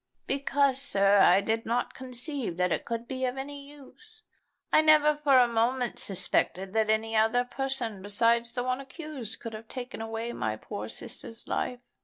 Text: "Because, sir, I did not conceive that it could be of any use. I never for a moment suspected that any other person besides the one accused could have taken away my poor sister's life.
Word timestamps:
"Because, 0.25 0.81
sir, 0.81 1.19
I 1.19 1.41
did 1.41 1.63
not 1.63 1.93
conceive 1.93 2.57
that 2.57 2.71
it 2.71 2.85
could 2.85 3.07
be 3.07 3.23
of 3.25 3.37
any 3.37 3.67
use. 3.69 4.23
I 4.73 4.81
never 4.81 5.15
for 5.15 5.37
a 5.37 5.47
moment 5.47 5.99
suspected 5.99 6.73
that 6.73 6.89
any 6.89 7.15
other 7.15 7.45
person 7.45 8.01
besides 8.01 8.51
the 8.53 8.63
one 8.63 8.79
accused 8.81 9.39
could 9.39 9.53
have 9.53 9.67
taken 9.67 10.01
away 10.01 10.33
my 10.33 10.55
poor 10.57 10.87
sister's 10.87 11.47
life. 11.47 11.81